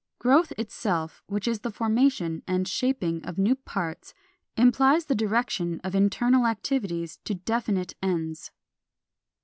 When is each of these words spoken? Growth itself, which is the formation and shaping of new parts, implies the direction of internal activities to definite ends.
Growth 0.17 0.51
itself, 0.57 1.21
which 1.27 1.47
is 1.47 1.59
the 1.59 1.69
formation 1.69 2.41
and 2.47 2.67
shaping 2.67 3.23
of 3.23 3.37
new 3.37 3.53
parts, 3.53 4.15
implies 4.57 5.05
the 5.05 5.13
direction 5.13 5.79
of 5.83 5.93
internal 5.93 6.47
activities 6.47 7.19
to 7.23 7.35
definite 7.35 7.93
ends. 8.01 8.49